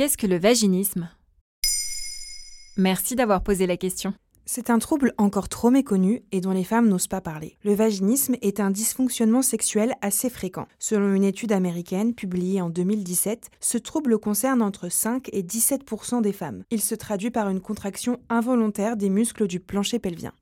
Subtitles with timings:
[0.00, 1.10] Qu'est-ce que le vaginisme?
[2.78, 4.14] Merci d'avoir posé la question.
[4.46, 7.58] C'est un trouble encore trop méconnu et dont les femmes n'osent pas parler.
[7.64, 10.66] Le vaginisme est un dysfonctionnement sexuel assez fréquent.
[10.78, 16.32] Selon une étude américaine publiée en 2017, ce trouble concerne entre 5 et 17% des
[16.32, 16.64] femmes.
[16.70, 20.32] Il se traduit par une contraction involontaire des muscles du plancher pelvien.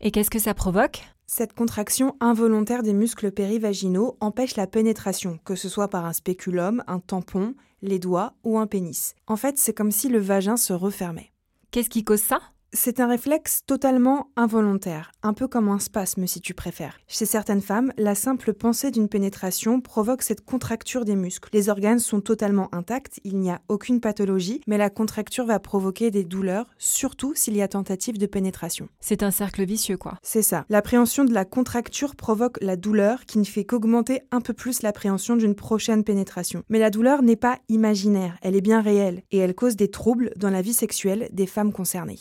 [0.00, 1.04] Et qu'est-ce que ça provoque?
[1.32, 6.84] Cette contraction involontaire des muscles périvaginaux empêche la pénétration, que ce soit par un spéculum,
[6.86, 9.14] un tampon, les doigts ou un pénis.
[9.26, 11.32] En fait, c'est comme si le vagin se refermait.
[11.70, 12.42] Qu'est-ce qui cause ça?
[12.74, 16.98] C'est un réflexe totalement involontaire, un peu comme un spasme si tu préfères.
[17.06, 21.50] Chez certaines femmes, la simple pensée d'une pénétration provoque cette contracture des muscles.
[21.52, 26.10] Les organes sont totalement intacts, il n'y a aucune pathologie, mais la contracture va provoquer
[26.10, 28.88] des douleurs, surtout s'il y a tentative de pénétration.
[29.00, 30.18] C'est un cercle vicieux quoi.
[30.22, 30.64] C'est ça.
[30.70, 35.36] L'appréhension de la contracture provoque la douleur qui ne fait qu'augmenter un peu plus l'appréhension
[35.36, 36.62] d'une prochaine pénétration.
[36.70, 40.32] Mais la douleur n'est pas imaginaire, elle est bien réelle, et elle cause des troubles
[40.36, 42.20] dans la vie sexuelle des femmes concernées.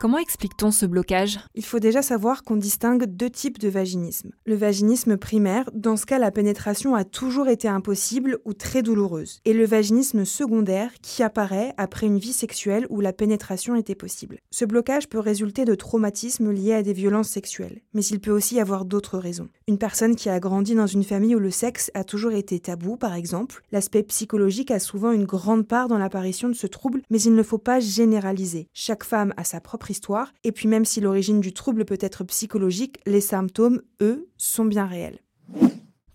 [0.00, 1.40] Comment explique-t-on ce blocage?
[1.56, 4.30] Il faut déjà savoir qu'on distingue deux types de vaginisme.
[4.46, 9.40] Le vaginisme primaire, dans ce cas la pénétration a toujours été impossible ou très douloureuse.
[9.44, 14.38] Et le vaginisme secondaire, qui apparaît après une vie sexuelle où la pénétration était possible.
[14.52, 18.60] Ce blocage peut résulter de traumatismes liés à des violences sexuelles, mais il peut aussi
[18.60, 19.48] avoir d'autres raisons.
[19.66, 22.96] Une personne qui a grandi dans une famille où le sexe a toujours été tabou,
[22.96, 27.20] par exemple, l'aspect psychologique a souvent une grande part dans l'apparition de ce trouble, mais
[27.20, 28.68] il ne faut pas généraliser.
[28.72, 32.24] Chaque femme a sa propre histoire, et puis même si l'origine du trouble peut être
[32.24, 35.20] psychologique, les symptômes, eux, sont bien réels.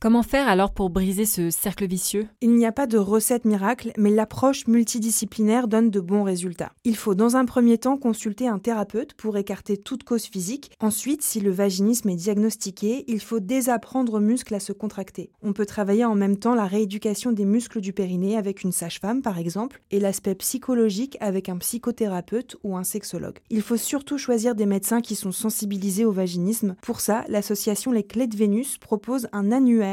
[0.04, 2.28] Comment faire alors pour briser ce cercle vicieux?
[2.42, 6.74] Il n'y a pas de recette miracle, mais l'approche multidisciplinaire donne de bons résultats.
[6.84, 10.72] Il faut dans un premier temps consulter un thérapeute pour écarter toute cause physique.
[10.82, 15.32] Ensuite, si le vaginisme est diagnostiqué, il faut désapprendre aux muscles à se contracter.
[15.42, 19.22] On peut travailler en même temps la rééducation des muscles du périnée avec une sage-femme
[19.22, 23.40] par exemple, et l'aspect psychologique avec un psychothérapeute ou un sexologue.
[23.50, 26.76] Il faut surtout choisir des médecins qui sont sensibilisés au vaginisme.
[26.82, 29.93] Pour ça, l'association Les Clés de Vénus propose un annuaire